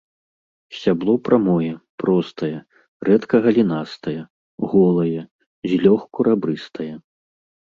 Сцябло 0.75 1.13
прамое, 1.27 1.67
простае, 2.03 2.49
рэдка 3.09 3.35
галінастае, 3.45 4.17
голае, 4.73 5.21
злёгку 5.75 6.19
рабрыстае. 6.31 6.91